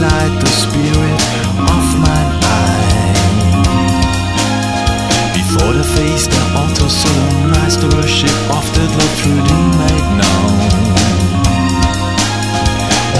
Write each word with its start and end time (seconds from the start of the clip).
light 0.00 0.34
the 0.40 0.50
spirit 0.64 1.20
of 1.76 1.84
mine 2.00 2.32
eye. 2.40 3.12
Before 5.36 5.72
the 5.76 5.84
face, 5.84 6.26
the 6.26 6.42
altar 6.56 6.88
solemnize 6.88 7.76
the 7.82 7.88
worship 7.96 8.36
of 8.56 8.64
the 8.74 8.84
Lord 8.96 9.12
through 9.20 9.42
the 9.48 9.58
made 9.80 10.08
known. 10.20 10.54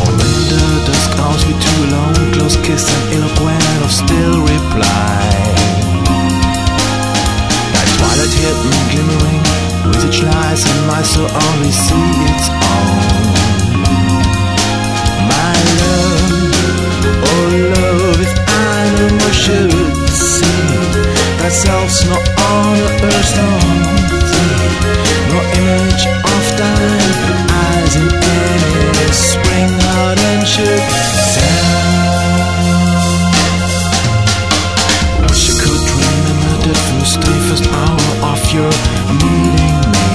Or 0.00 0.08
in 0.24 0.34
the 0.52 0.64
dusk 0.88 1.12
hours 1.20 1.44
we 1.48 1.54
two 1.64 1.78
alone, 1.88 2.32
close 2.32 2.56
kiss 2.64 2.84
and 2.96 3.04
eloquent 3.16 3.84
of 3.84 3.92
still 3.92 4.36
reply. 4.40 5.20
That 7.72 7.88
twilight 7.96 8.34
hidden 8.40 8.72
mm, 8.72 8.84
glimmering, 8.92 9.42
with 9.88 10.08
its 10.08 10.20
lies 10.22 10.62
and 10.64 10.80
my 10.86 11.02
soul 11.02 11.28
only 11.28 11.72
see 11.72 12.08
its 12.32 12.69
on 22.50 22.76
no 25.30 25.40
image 25.60 26.02
of 26.34 26.44
in 28.00 28.08
any 28.10 29.12
spring 29.12 29.70
should 30.52 30.84
sound. 31.34 31.80
Wish 35.22 35.46
could 35.62 35.84
remember 36.02 36.54
the 36.66 36.74
first 36.86 37.16
day, 37.22 37.38
first 37.48 37.66
hour 37.70 38.08
of 38.32 38.42
your 38.56 38.72
meeting 39.20 39.78
me. 39.94 40.10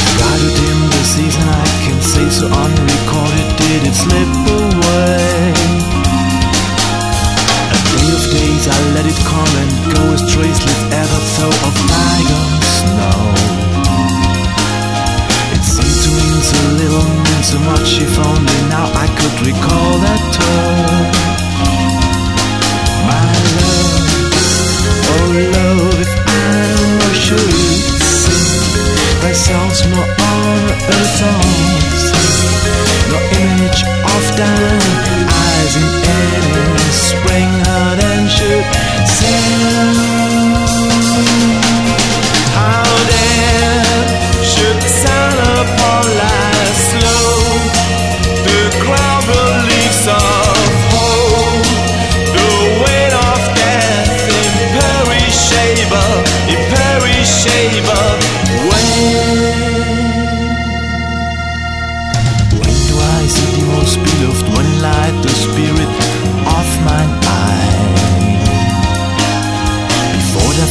In 0.00 0.78
the 0.88 1.04
I 1.38 1.68
can 1.84 2.00
say 2.12 2.26
so 2.38 2.46
unrecorded 2.46 3.48
did 3.60 3.82
it 3.88 3.96
slip 4.02 4.32
away. 4.58 5.70
I 8.70 8.78
let 8.94 9.04
it 9.04 9.16
come 9.26 9.52
and 9.56 9.59
go 9.94 10.02
as 10.14 10.22
traceless 10.32 10.82
as 11.00 11.08
a 11.18 11.20
throw 11.34 11.52
of 11.68 11.74
bygone 11.90 12.62
snow. 12.78 13.20
It 15.54 15.62
seemed 15.64 15.98
to 16.04 16.10
mean 16.18 16.40
so 16.50 16.60
little, 16.80 17.08
mean 17.24 17.42
so 17.42 17.58
much 17.70 17.88
if 18.00 18.14
only 18.18 18.58
now 18.68 18.86
I 19.04 19.06
could 19.18 19.36
recall 19.46 19.92
that 20.04 20.22
touch. 20.36 21.18
My 23.08 23.30
love, 23.56 24.04
oh 25.12 25.28
love, 25.54 26.00
if 26.04 26.12
I 26.26 26.50
know 26.98 27.12
should 27.24 27.54
see 28.00 28.44
thyself 29.22 29.72
no 29.90 30.00
on 30.02 30.60
earth 30.94 31.22
on 31.22 31.48
no 31.54 31.59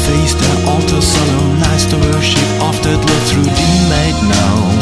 Face, 0.09 0.33
their 0.33 0.57
altar 0.73 1.01
solemnize 1.01 1.85
the 1.85 1.99
worship 2.09 2.49
of 2.65 2.75
the 2.81 2.97
Lord 2.97 3.23
through 3.29 3.45
thee 3.45 3.79
made 3.93 4.19
known. 4.31 4.73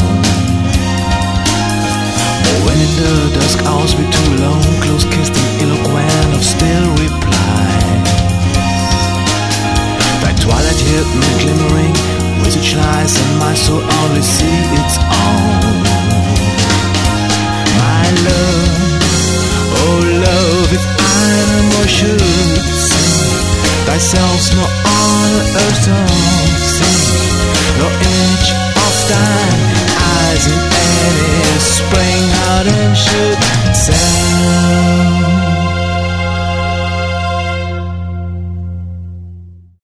Or 2.48 2.56
when 2.64 2.78
in 2.86 2.92
the 2.96 3.12
dusk 3.36 3.60
hours 3.68 3.92
we 3.98 4.04
two 4.08 4.28
alone, 4.40 4.64
close 4.80 5.04
kissed 5.12 5.36
and 5.36 5.50
eloquent 5.68 6.32
of 6.32 6.42
still 6.42 6.88
reply. 7.04 7.76
Thy 10.24 10.32
twilight 10.40 10.80
hidden 10.88 11.20
glimmering, 11.44 11.96
with 12.40 12.56
its 12.56 12.72
lies 12.72 13.12
and 13.20 13.38
my 13.38 13.52
soul 13.52 13.84
only 14.00 14.24
see 14.24 14.60
its 14.80 14.96
own. 14.96 15.76
My 17.76 18.04
love, 18.24 18.80
oh 19.76 19.98
love, 20.24 20.72
if 20.72 20.84
I 21.20 21.28
no 21.52 21.58
more 21.72 21.88
should 21.96 22.48
thyself 23.84 24.54
no 24.56 24.87
on 25.14 25.30
earth 25.64 25.86
on 25.88 26.08
see, 26.76 27.00
no 27.80 27.88
image 28.12 28.50
of 28.84 28.92
in 30.52 30.60
any 30.86 31.58
spring 31.58 32.24
out 32.48 32.66
and 32.66 32.96
should 32.96 33.38
sound. 33.74 34.97